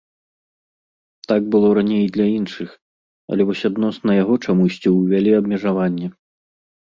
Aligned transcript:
Так 1.31 1.41
было 1.55 1.67
раней 1.77 2.01
і 2.05 2.07
для 2.15 2.25
іншых, 2.39 2.69
але 3.35 3.41
вось 3.49 3.63
адносна 3.69 4.11
яго 4.23 4.33
чамусьці 4.45 4.87
ўвялі 4.97 5.31
абмежаванне. 5.41 6.07